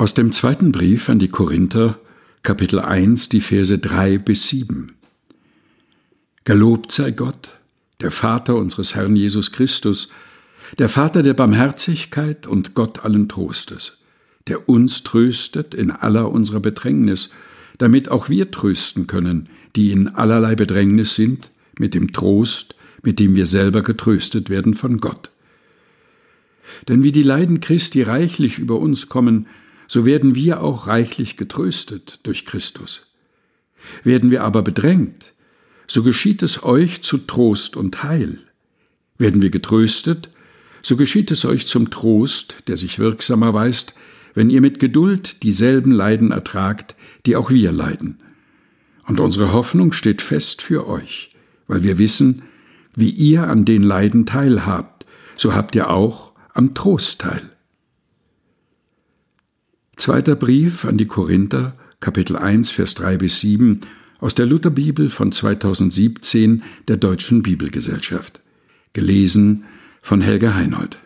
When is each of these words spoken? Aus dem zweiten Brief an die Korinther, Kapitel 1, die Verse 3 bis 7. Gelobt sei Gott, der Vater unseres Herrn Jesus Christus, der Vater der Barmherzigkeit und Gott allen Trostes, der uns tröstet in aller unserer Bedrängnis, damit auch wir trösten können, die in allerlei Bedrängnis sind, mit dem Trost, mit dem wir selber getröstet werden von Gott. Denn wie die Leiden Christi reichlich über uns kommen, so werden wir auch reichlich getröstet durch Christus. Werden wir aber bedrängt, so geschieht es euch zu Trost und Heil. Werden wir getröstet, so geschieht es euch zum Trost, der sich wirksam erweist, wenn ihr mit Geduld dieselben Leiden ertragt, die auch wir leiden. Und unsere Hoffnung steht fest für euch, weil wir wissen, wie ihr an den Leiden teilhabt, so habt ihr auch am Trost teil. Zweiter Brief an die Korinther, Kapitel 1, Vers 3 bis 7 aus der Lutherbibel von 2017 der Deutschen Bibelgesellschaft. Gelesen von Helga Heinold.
Aus 0.00 0.14
dem 0.14 0.32
zweiten 0.32 0.72
Brief 0.72 1.10
an 1.10 1.18
die 1.18 1.28
Korinther, 1.28 1.98
Kapitel 2.42 2.78
1, 2.80 3.28
die 3.28 3.42
Verse 3.42 3.78
3 3.78 4.16
bis 4.16 4.48
7. 4.48 4.94
Gelobt 6.44 6.90
sei 6.90 7.10
Gott, 7.10 7.58
der 8.00 8.10
Vater 8.10 8.56
unseres 8.56 8.94
Herrn 8.94 9.14
Jesus 9.14 9.52
Christus, 9.52 10.08
der 10.78 10.88
Vater 10.88 11.22
der 11.22 11.34
Barmherzigkeit 11.34 12.46
und 12.46 12.72
Gott 12.72 13.04
allen 13.04 13.28
Trostes, 13.28 13.98
der 14.46 14.70
uns 14.70 15.02
tröstet 15.02 15.74
in 15.74 15.90
aller 15.90 16.32
unserer 16.32 16.60
Bedrängnis, 16.60 17.34
damit 17.76 18.10
auch 18.10 18.30
wir 18.30 18.50
trösten 18.50 19.06
können, 19.06 19.50
die 19.76 19.92
in 19.92 20.08
allerlei 20.08 20.54
Bedrängnis 20.54 21.14
sind, 21.14 21.50
mit 21.78 21.92
dem 21.92 22.14
Trost, 22.14 22.74
mit 23.02 23.18
dem 23.18 23.34
wir 23.34 23.44
selber 23.44 23.82
getröstet 23.82 24.48
werden 24.48 24.72
von 24.72 24.98
Gott. 24.98 25.30
Denn 26.88 27.02
wie 27.02 27.12
die 27.12 27.22
Leiden 27.22 27.60
Christi 27.60 28.00
reichlich 28.00 28.58
über 28.58 28.78
uns 28.78 29.10
kommen, 29.10 29.46
so 29.90 30.06
werden 30.06 30.36
wir 30.36 30.62
auch 30.62 30.86
reichlich 30.86 31.36
getröstet 31.36 32.20
durch 32.22 32.46
Christus. 32.46 33.08
Werden 34.04 34.30
wir 34.30 34.44
aber 34.44 34.62
bedrängt, 34.62 35.32
so 35.88 36.04
geschieht 36.04 36.44
es 36.44 36.62
euch 36.62 37.02
zu 37.02 37.18
Trost 37.18 37.76
und 37.76 38.04
Heil. 38.04 38.38
Werden 39.18 39.42
wir 39.42 39.50
getröstet, 39.50 40.30
so 40.80 40.96
geschieht 40.96 41.32
es 41.32 41.44
euch 41.44 41.66
zum 41.66 41.90
Trost, 41.90 42.58
der 42.68 42.76
sich 42.76 43.00
wirksam 43.00 43.42
erweist, 43.42 43.94
wenn 44.32 44.48
ihr 44.48 44.60
mit 44.60 44.78
Geduld 44.78 45.42
dieselben 45.42 45.90
Leiden 45.90 46.30
ertragt, 46.30 46.94
die 47.26 47.34
auch 47.34 47.50
wir 47.50 47.72
leiden. 47.72 48.20
Und 49.08 49.18
unsere 49.18 49.52
Hoffnung 49.52 49.92
steht 49.92 50.22
fest 50.22 50.62
für 50.62 50.86
euch, 50.86 51.30
weil 51.66 51.82
wir 51.82 51.98
wissen, 51.98 52.42
wie 52.94 53.10
ihr 53.10 53.48
an 53.48 53.64
den 53.64 53.82
Leiden 53.82 54.24
teilhabt, 54.24 55.04
so 55.34 55.52
habt 55.52 55.74
ihr 55.74 55.90
auch 55.90 56.30
am 56.54 56.74
Trost 56.74 57.22
teil. 57.22 57.50
Zweiter 60.00 60.34
Brief 60.34 60.86
an 60.86 60.96
die 60.96 61.04
Korinther, 61.04 61.74
Kapitel 62.00 62.34
1, 62.34 62.70
Vers 62.70 62.94
3 62.94 63.18
bis 63.18 63.40
7 63.40 63.80
aus 64.18 64.34
der 64.34 64.46
Lutherbibel 64.46 65.10
von 65.10 65.30
2017 65.30 66.62
der 66.88 66.96
Deutschen 66.96 67.42
Bibelgesellschaft. 67.42 68.40
Gelesen 68.94 69.64
von 70.00 70.22
Helga 70.22 70.54
Heinold. 70.54 70.96